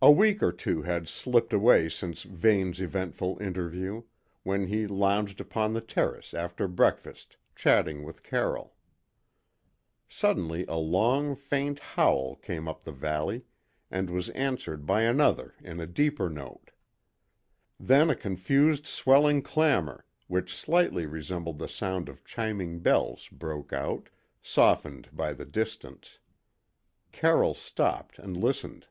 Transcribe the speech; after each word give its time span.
A 0.00 0.12
week 0.12 0.44
or 0.44 0.52
two 0.52 0.82
had 0.82 1.08
slipped 1.08 1.52
away 1.52 1.88
since 1.88 2.22
Vane's 2.22 2.80
eventful 2.80 3.36
interview, 3.40 4.04
when 4.44 4.68
he 4.68 4.86
lounged 4.86 5.40
upon 5.40 5.72
the 5.72 5.80
terrace 5.80 6.34
after 6.34 6.68
breakfast 6.68 7.36
chatting 7.56 8.04
with 8.04 8.22
Carroll. 8.22 8.76
Suddenly 10.08 10.64
a 10.68 10.76
long, 10.76 11.34
faint 11.34 11.80
howl 11.80 12.36
came 12.36 12.68
up 12.68 12.84
the 12.84 12.92
valley, 12.92 13.42
and 13.90 14.08
was 14.08 14.28
answered 14.30 14.86
by 14.86 15.02
another 15.02 15.56
in 15.64 15.80
a 15.80 15.86
deeper 15.88 16.30
note. 16.30 16.70
Then 17.80 18.08
a 18.08 18.14
confused 18.14 18.86
swelling 18.86 19.42
clamour, 19.42 20.04
which 20.28 20.54
slightly 20.56 21.06
resembled 21.06 21.58
the 21.58 21.66
sound 21.66 22.08
of 22.08 22.24
chiming 22.24 22.78
bells, 22.78 23.28
broke 23.32 23.72
out, 23.72 24.10
softened 24.40 25.08
by 25.12 25.32
the 25.32 25.44
distance. 25.44 26.20
Carroll 27.10 27.54
stopped 27.54 28.20
and 28.20 28.36
listened. 28.36 28.86